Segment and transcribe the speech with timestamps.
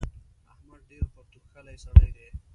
[0.53, 2.27] احمد ډېر پرتوګ کښلی سړی دی.